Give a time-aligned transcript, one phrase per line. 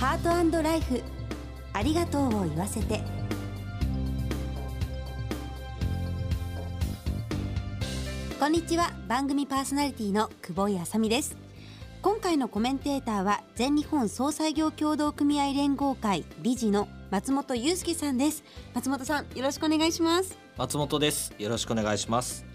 [0.00, 1.02] ハートライフ。
[1.74, 3.02] ありがとうを言わせて。
[8.40, 8.92] こんにちは。
[9.08, 11.36] 番組パーソナリティの久保井あさみです。
[12.00, 18.42] 今回のコメンテーターは全日本総裁業協同組合連合会理事の松本裕介さんです。
[18.72, 20.38] 松本さんよろしくお願いします。
[20.56, 21.34] 松本です。
[21.38, 22.46] よろしくお願いします、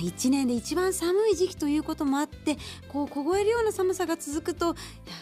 [0.00, 2.56] 1年で一番寒い時期ということもあって
[2.88, 4.72] こう凍えるような寒さが続くとや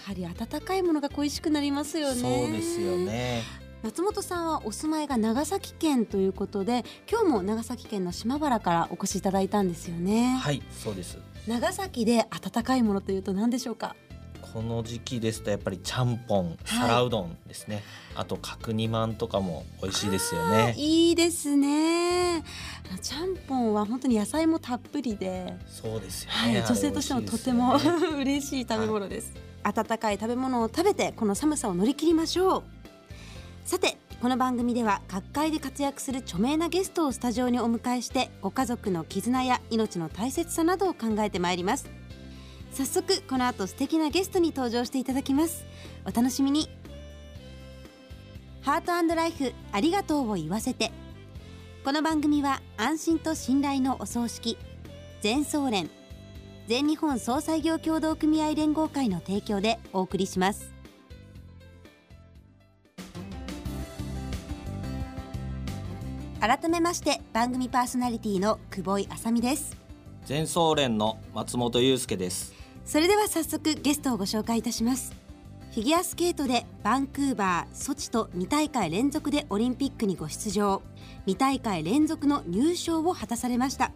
[0.06, 2.20] はり温かいものが恋しくなりますよね。
[2.20, 3.42] そうですよね。
[3.82, 10.38] 松本さんはお住まいが長崎県ということで今日も長崎県の島原からお越しいただいたんですよね。
[10.40, 11.18] はいそうです。
[11.46, 13.94] 長崎で温かいものというと何でしょうか？
[14.54, 17.82] この時期ですとやっぱりちゃんぽん、皿うどんですね、
[18.14, 20.74] あと角煮まんとかも美味しいですよね。
[20.76, 22.44] いいですね。
[23.02, 25.56] ちゃんぽんは本当に野菜もたっぷりで。
[25.66, 27.84] そうですよね、はい、女性としてもとても、ね、
[28.22, 29.32] 嬉しい食べ物です、
[29.64, 32.62] はい、温かい食べ物を食べてこの寒さを乗り切りましょう。
[33.64, 42.03] さてこの番組では各界で活躍する著名なゲストをスタジオにお迎えしてご家族の絆や命の大切さなどを考えてまいります
[42.74, 45.64] 早速この後素敵なゲストに登場していただきます。
[46.04, 46.68] お楽しみに。
[48.62, 50.90] ハートライフありがとうを言わせて。
[51.84, 54.58] この番組は安心と信頼のお葬式
[55.20, 55.88] 全総連
[56.66, 60.72] 全日本総裁業協同組合連合会の提供でお送りします。
[66.40, 69.76] 改めまして番組パーソナリティの久保井あさみです。
[70.24, 72.63] 全総連の松本裕介です。
[72.84, 75.12] それでは早速ゲストをご紹介いたします。
[75.72, 80.82] フィギュアスケートでバンクーバー、ソチと2大会連続でオリンピックにご出場。
[81.26, 83.90] 2大会連続の入賞を果たされました。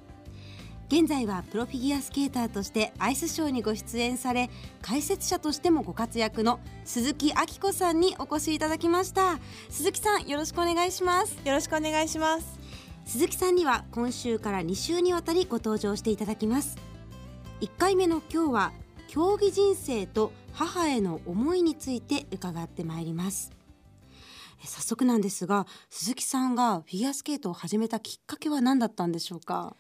[0.89, 4.49] 現在はプロフィギュアスケーターとしてアイスショーにご出演され
[4.81, 9.39] 解説者としてもご活躍の鈴木明子さんにお越しいただきました。
[9.69, 11.37] 鈴木さんよろしくお願いします。
[11.45, 12.59] よろしくお願いします。
[13.09, 16.77] 鈴木さんには今週から2週にわたりご登場していただきます
[17.61, 18.73] 1回目の今日は
[19.09, 23.51] 競技人生と母への思いについて伺ってまいります。
[24.65, 29.77] 早速なんですが鈴木さんがフィギュアスケートを始めたきっかけは何だったんでしょうか？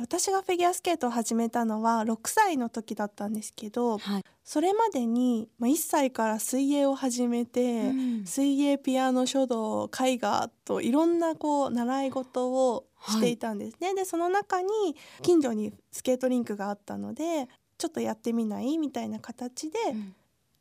[0.00, 7.92] 私がフィギュアスケートを始めたのは6歳の時だったんですけど、はい、それまでに、まあ、1歳から水泳を始めて、う
[8.22, 13.88] ん、水泳ピアノ書道絵画といろんなこう習い事をしていたんですね。
[13.88, 14.68] はい、でその中に
[15.22, 18.78] 近所にスケートリンクがあったのでちょっとやってみない？
[18.78, 19.78] みたいな形で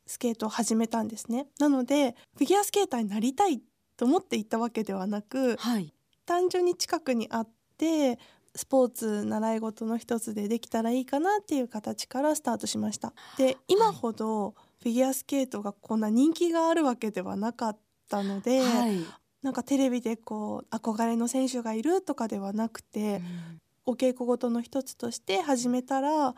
[0.06, 1.48] スケートを始めたんですね。
[1.60, 3.62] なのでフィギュアスケーターになりたい
[3.98, 5.94] と思って行ったわけではなく、はい、
[6.26, 8.20] 単純に近くにあって
[8.58, 13.14] スポーツ習い事の一つでできたらいいかなっていう形からスタートしました。
[13.38, 17.78] で今ほどフィギュアスケートがこんな人気があるわけではなかっ
[18.10, 19.00] たので、はい、
[19.44, 26.36] なんかテレビでこう憧れの選手がいるとかではなくて、うん、お稽古事の一つとして始めたら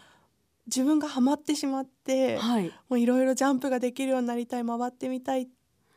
[0.67, 5.47] 自分がハマってしまって、はい、もういろいろジャンプができるようになりたい回ってみたいっ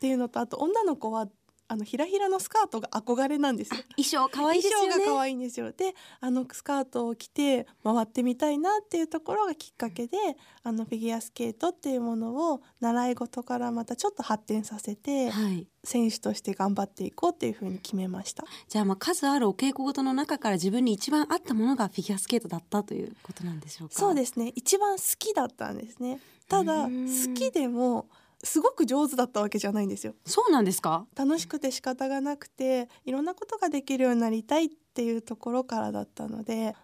[0.00, 1.28] ていうのとあと女の子は
[1.72, 3.80] あのひらひらのスカートが憧れなんですよ。
[3.96, 4.88] 衣装可愛いですよね。
[4.88, 5.72] 衣装が可愛いんですよ。
[5.72, 10.18] で、あのスカートを着て回ってみたいなっていうところがきっかけで、
[10.64, 18.44] あのフィギュアスケートっていうものを習い事からまたちょっと発展させて、はい、選手として頑張っていこうっていうふうに決めました。
[18.68, 23.94] じゃあまあ数あるお稽古事の中から自分に一番合ったものがフィギュアスケートだったということなんでしょうか？
[23.94, 24.52] そうですね。
[24.54, 26.20] 一番好きだったんですね。
[26.50, 28.08] ただ好きでも。
[28.44, 30.14] すごく上手だったわけじゃないんですよ。
[30.26, 31.06] そうなんですか？
[31.14, 36.74] 楽しくて仕方がなくていろんなことができるようになりたいっていうところからだったので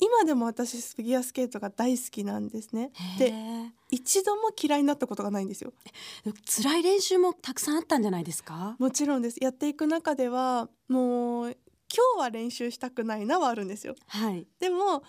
[0.00, 2.92] 今でも私フィギュアスケートが大好きなんですね。
[3.18, 3.32] で
[3.90, 5.72] 一度も嫌いになったことがないんですよ。
[6.46, 8.76] 辛い練習もたくさんあったんじゃないですか？
[8.78, 9.38] もちろんです。
[9.42, 11.56] やっていく中ではもう
[11.90, 13.94] 今日は練習したくないなはあるんですよ。
[14.08, 14.46] はい。
[14.60, 15.02] でもも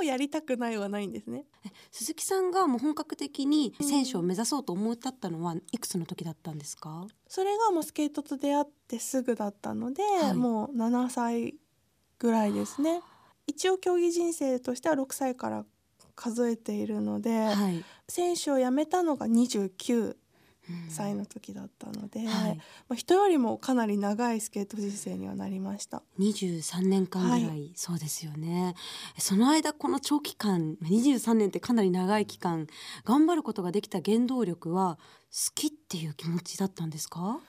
[0.00, 1.44] うやりたくないはないんですね。
[1.90, 7.06] 鈴木さんがもう本格的に選手を目指そうと思ったのはいくつの時だったんですか？
[7.28, 11.54] それがもうスケートと出会ってすぐだったので、はい、もう7歳
[12.18, 13.00] ぐらいですね。
[13.46, 15.64] 一応競技人生としては6歳から
[16.14, 20.16] 数えているので、はい、選手を辞めたのが29
[20.88, 26.02] 歳の時だったので、うんはい、まあ、人よりもかなり長いスケート人生にはなりました。
[26.18, 28.74] 23年間ぐらい、はい、そうですよね。
[29.18, 32.66] その間この長期間23年ってかなり長い期間
[33.04, 34.98] 頑張ることができた原動力は
[35.30, 37.40] 好きっていう気持ちだったんですか？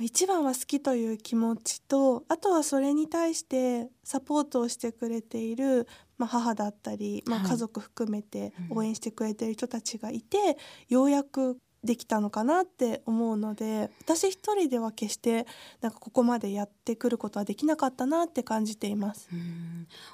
[0.00, 5.86] 一番は好きという気持ちとあとはそれに対してサポートをしてくれている、
[6.18, 10.56] まあ、母だったり、まあ、家族含めて応援してくれている人たちがいて、はい、
[10.88, 15.46] ようやくできたのかなって思うので私一人では決して
[15.80, 19.28] なんかここまでやってくることはできなかったなって感じています。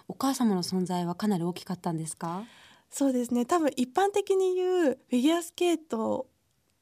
[0.09, 2.44] お母様の存在はかなり大きかったんですか？
[2.91, 3.44] そうですね。
[3.44, 6.26] 多分一般的に言うフィギュアスケート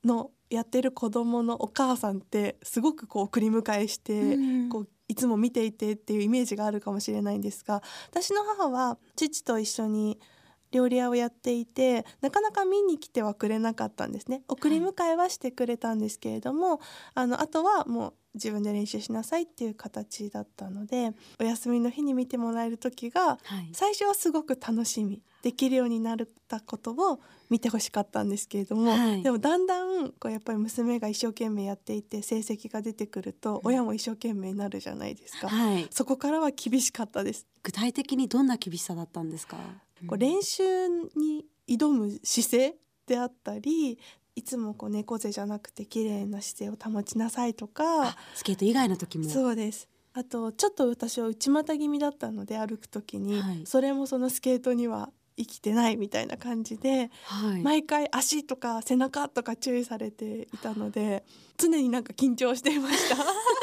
[0.04, 4.36] のやってる子供のお母さんってすごくこう送り迎えして、
[4.68, 10.20] こういつも見ていてっていうイメージがあるかもしれないんですが私の母は父と一緒に
[10.76, 14.43] 料理屋をやっていてなかなか見に来てはくれなかったんですね。
[14.49, 16.78] 送り迎えはしてくれたんですけれども、はい、
[17.14, 23.38] あのあとはもう自分で練習しなさいっていう形だったのでお休みの日に見てもらえる時が、
[23.73, 26.17] 最初はすごく楽しみできるようになっ
[26.49, 37.46] たことを見てほしかったんですけれども、はい、でもだんだんこうやっぱり娘が一生懸命やっていて成績が出てくると親も一生懸命になるじゃないですか、はい、そこからは厳しかったです。
[37.62, 39.56] 具体的にどんな厳しさだったんですか、
[40.06, 40.62] こう練習
[41.16, 42.75] に挑む姿勢
[43.06, 43.98] であったり
[44.34, 49.28] いつもこう猫背じゃなくて綺麗な姿勢を保ちなさいとかスケート以外の時も。
[49.28, 49.88] そうです。
[50.12, 61.25] あとちょっと私は内股気味だったので歩く時に、はい、それもそのスケートには生きてないみたいな感じで、はい、毎回足とか背中とか注意されていたので
[61.58, 63.16] 常になんか緊張していました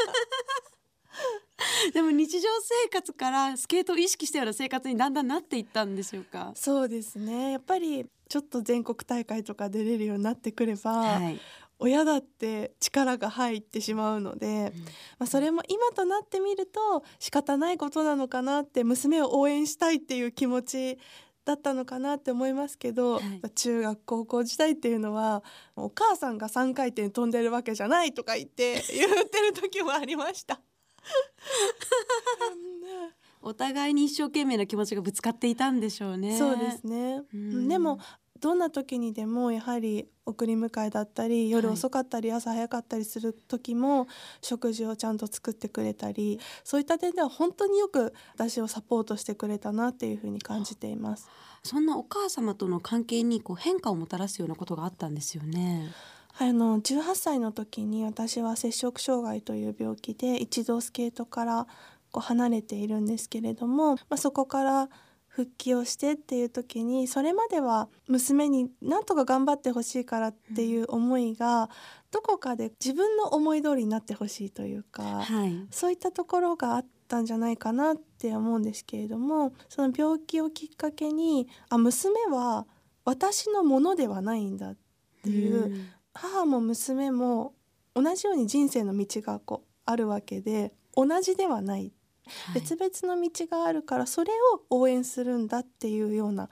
[1.94, 2.48] でも日常
[2.83, 6.51] 生活からスケートを意識したような生活にだんだんなっていったんでしょうか？
[6.56, 7.51] そうですね。
[7.51, 11.39] やっぱりちょっと全国大会とか出れるようになってくれば、はい、
[11.80, 20.98] 親だって力が入ってしまうので、うん、まあ、それも今となってみると仕方ないことなのかなって娘を応援したいっていう気持ち
[21.45, 25.44] だったのかなって思いますけど、はい、中学高校時代っていうのは
[25.75, 30.62] お母さんが3回転飛んでるわけじゃないとか言って言ってる時もありました。
[33.41, 36.38] お互いに一生懸命な気持ちがぶつかっていたんでしょうね。
[36.38, 37.23] そうですね。
[37.33, 38.00] うん、でも
[38.39, 44.07] どんな時にでもやはり送り迎えだったり夜遅かったり朝早かったりする時も
[44.41, 51.29] 食事をちゃんと作ってくれたりそういった点では本当によく私をサポートしてくれたなっていうふうに感じています。
[51.63, 55.94] そんなお母様との関係にこう変化をもたらすようなことがあったんですよね。
[56.33, 61.68] はい、あの18歳の時に私は摂食障害という病気で一度スケートから
[62.12, 64.89] こう離れているんですけれども、まあ、そこから
[65.27, 71.71] 復帰をしてっていう時にそれまでは娘になんとか頑張ってほしいからっていう思いが
[72.12, 82.68] どこかで自分の思い通りになってほしいというか、はい、そういったところがあったんじゃないかなって思うんですけれどもその病気をきっかけにあ娘は
[83.03, 84.77] 私のものではないんだっ
[85.24, 87.54] ていう母も娘も
[87.95, 91.92] 同じように人生の道がこうあるわけで同じではない、
[92.25, 96.50] はい、別々の道があるからそれを応援するんだっていうような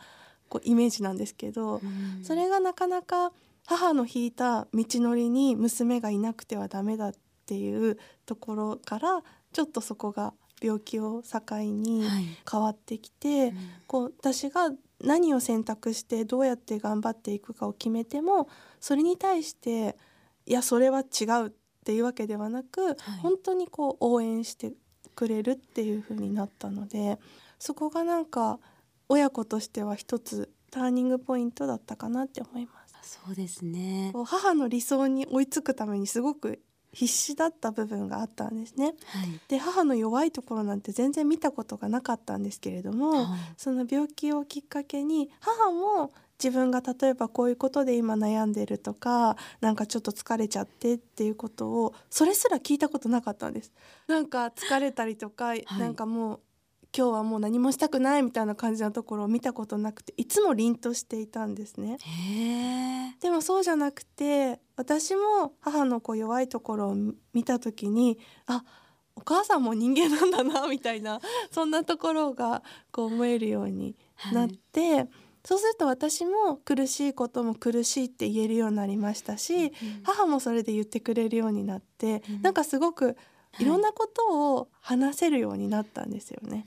[0.49, 1.79] こうイメージなんですけど、
[2.23, 3.31] それがなかなか
[3.65, 7.13] 母の引いた道のりに娘がいなくてはダメだっ
[7.45, 9.23] ていうところから
[9.53, 12.03] ちょっとそこが病気を境に
[12.49, 14.71] 変わってきて、はいうん、こう私が
[15.03, 18.49] 何を選択してどうやって頑張っていくかを決めても
[18.79, 19.97] それに対して
[20.45, 21.51] いやそれは違うっ
[21.83, 24.73] ていうわけではなく、はい、本当にこう応援して
[25.15, 27.19] くれるっていう風になったので
[27.59, 28.59] そこがなんか
[29.09, 33.19] 親子としては一つターニングポイントだったかなって思います。
[33.25, 36.61] そうですね母の理想に追いつくためにすごく
[36.93, 38.87] 必死だった部分があったんですね。
[39.05, 53.71] はい、で母の弱いところなんて全然見たことがなかったんですけれども、はい、その病気をきっかけに母も自分が例えばこういうことで今悩んでるとかなんかちょっと疲れちゃってっていうことをそれすら聞いたことなかったんです。
[54.07, 56.39] なんか疲れたりとか、はい、なんかもう
[56.95, 61.97] 今日はもう何もしたくないみたいな感じのところを見たことなくていつも凛としていたんですね。
[63.21, 66.95] でもそうじゃなくて私も母のこう弱いところを
[67.33, 68.63] 見た時にあ
[69.15, 71.21] お母さんも人間なんだなみたいな
[71.51, 73.95] そんなところがこう思えるように
[74.33, 75.09] なって、はい、
[75.45, 79.71] そうすると私も苦しいことも苦しいって言えるようになりましたし、うん、
[80.03, 83.15] 母もそれで言ってくれるようになって、うん、なんかすごく
[83.59, 83.65] い。
[83.65, 86.65] ろんなことを話せるようになったんですよね。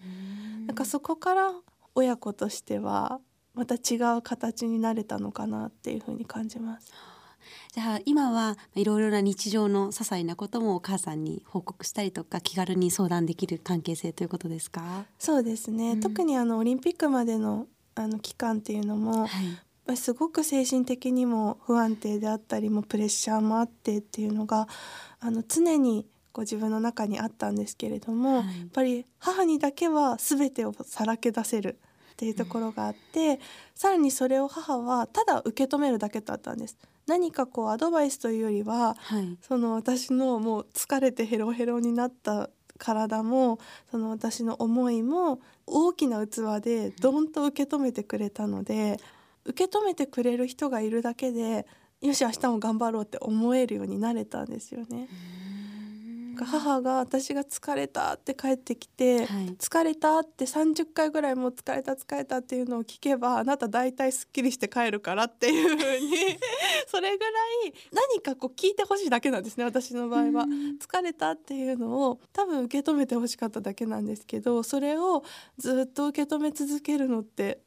[0.67, 1.53] なんかそこから
[1.95, 3.21] 親子としては
[3.55, 6.93] また違う形になれたのかなっていうふうに感じます。
[7.75, 15.05] じゃあ今はいろいろな日常の些細なこともお母さんに報告したりとか気軽に相談できる関係性ということですか？
[15.19, 24.67] そうですね、うん、特にあのオリンピックまでのあの期間っていうのも、はい、すごく精神的にも不安定であったりもプレッシャーもあってっていうのが
[25.21, 31.79] あの常にこう自分の中にあったんですけれども、はい、やっぱり母にだけは全てをさらけ出せる
[32.13, 33.39] っていうところがあって、うん、
[33.75, 36.77] さらにそれを母はただ受け止めるだけだったんです。
[37.07, 43.61] 何かこうアドバイスというよりは、はい、その私のもう疲れてヘロヘロになった体も
[43.93, 48.99] その私の思いも大きな器でドンと受け止めてくれたので
[49.45, 51.67] 受け止めてくれる人がいるだけで
[52.01, 55.09] よし明日も頑張ろうって思えるようになれたんですよね。
[56.35, 66.09] 母が私が疲れたって帰ってきて、はい、疲れたって30回ぐらいもう疲れた疲れたっていうのを聞けばあなた大体すっきりして帰るからっていう風に。
[66.89, 67.31] それぐら
[67.67, 70.47] い何かこう聞いてほしいだけなんですね私の場合は。
[70.81, 75.25] 疲れたっていうのを多分受け止めてほしかっただけなんですけどそれを
[75.59, 77.61] ずっと受け止め続けるのって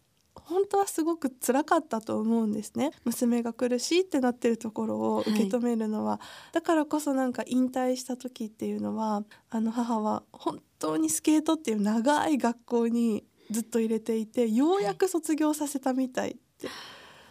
[0.45, 2.91] 本当はすごく辛かったと思うんですね。
[3.05, 6.19] 娘が苦しいってなってるところを受け止めるのは、は
[6.51, 16.67] い、だからこそなんか引退した時っていうのはあの母は本当にスケートっていう長い学校にずっと入れていてようやく卒業させたみたいって、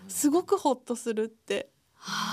[0.09, 1.71] すごくホッとするって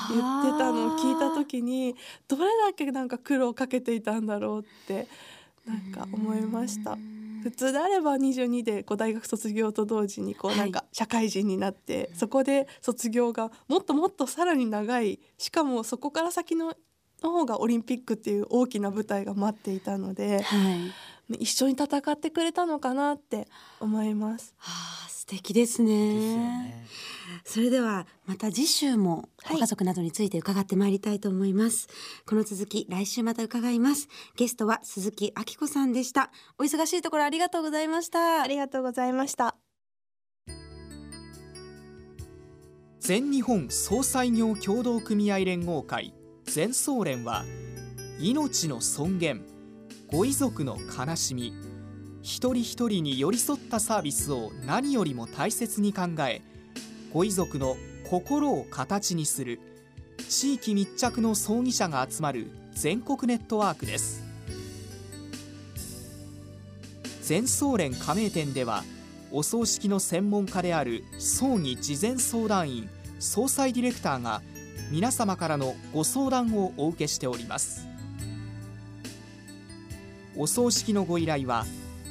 [0.10, 1.96] 言ってたのを聞いた時に
[2.28, 5.08] どれだけなんか苦労かけていたんだろうって
[5.66, 6.98] なんか思いました。
[7.44, 16.74] 普通であれば22でこう大学卒業と同時にこうなんか社会人になって、はい、そこで卒業がもっともっとさらに長いしかもそこから先の
[17.22, 20.94] の方がオリンピックっていう大きな舞台が待っていたので、はい、
[21.30, 23.48] 一緒に戦ってくれたのかなって
[23.80, 24.54] 思います。
[24.58, 26.88] はあ、素敵ですね。
[27.46, 34.08] それではまた次週もご家族などについて伺ってまいりたいと思います、はい、この続き来週また伺います。
[34.36, 36.32] ゲストは鈴木明子さんでした。
[36.58, 38.42] お忙しいところありがとうございました。
[38.42, 39.56] ありがとうございました。
[43.00, 46.14] 全日本総裁業協同組合連合会
[46.46, 47.44] 全総連は
[48.20, 49.53] 命の尊厳
[50.14, 51.54] ご遺族の悲しみ。
[52.22, 56.44] 一人一人に寄り添ったサービスを何よりも大切に考え
[57.12, 57.76] ご遺族の
[58.08, 59.60] 心を形にする
[60.30, 64.24] 地域密着の葬儀者が集まる全国ネットワークです。
[67.24, 68.84] 全総連加盟店では
[69.32, 74.44] お葬式の専門家である葬儀事前相談員総裁ディレクターが
[74.92, 77.93] 皆様からのご相談をお受けしております。
[80.44, 81.66] お葬式のご依頼は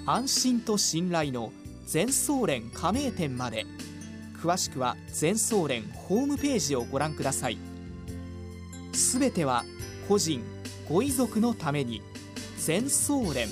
[0.06, 1.52] 安心と信頼の
[1.84, 3.66] 全総連加盟店まで。
[4.42, 7.58] 詳しくは全総連ホームページをご覧ください。
[8.94, 9.64] すべては
[10.08, 10.42] 個人
[10.88, 12.00] ご遺族のために。
[12.56, 13.48] 全総連。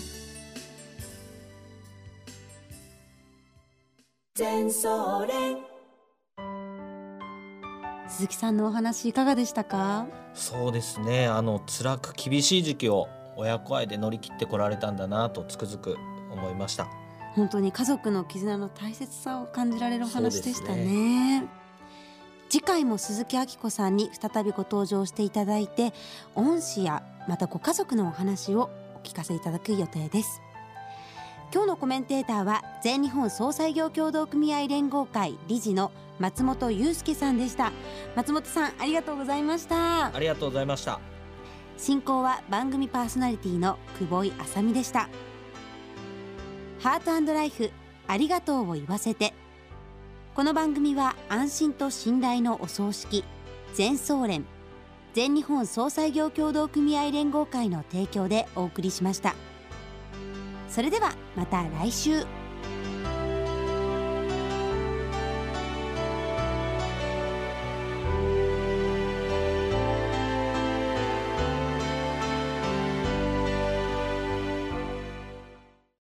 [4.35, 5.59] 全総連。
[8.09, 10.07] 鈴木さんのお話いかがでしたか？
[10.33, 11.27] そうですね。
[11.27, 13.09] あの辛く厳しい時期を
[13.41, 15.97] 親子愛で乗り切ってこられたんだなとつくづく
[16.31, 16.87] 思いました。
[17.35, 21.47] 本当に家族の絆の大切さを感じられるお話でしたね。
[22.49, 25.93] 次回も鈴木明子さんに再びご登場していただいて
[26.35, 30.43] 恩師やまたご家族のお話をお聞かせいただく予定です。
[31.53, 37.73] 今日のコメンテーターは全日本総裁業協同組合連合会理事の松本裕介さんでした。
[38.15, 40.15] 松本さんありがとうございました。
[40.15, 41.01] ありがとうございました
[41.81, 45.09] 進行は番組パーソナリティの久保井あさみでした。
[46.81, 47.71] ハートライフ
[48.07, 49.33] ありがとうを言わせて。
[50.35, 53.25] この番組は安心と信頼のお葬式
[53.73, 54.45] 全総連
[55.15, 59.35] 全日本総裁業協同組合連合会の提供でお送りしました。
[60.69, 62.40] それではまた来週。